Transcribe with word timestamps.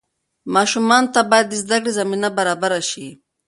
ماشومانو 0.55 1.11
ته 1.13 1.21
باید 1.29 1.47
د 1.49 1.53
زدهکړې 1.63 1.91
زمینه 1.99 2.29
برابره 2.37 2.79
شي. 2.89 3.07